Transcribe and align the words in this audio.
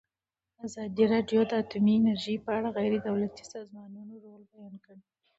ازادي 0.65 1.03
راډیو 1.13 1.41
د 1.47 1.51
اټومي 1.61 1.93
انرژي 1.97 2.35
په 2.45 2.49
اړه 2.57 2.69
د 2.71 2.75
غیر 2.85 2.93
دولتي 3.07 3.43
سازمانونو 3.53 4.13
رول 4.25 4.41
بیان 4.51 4.73
کړی. 4.85 5.01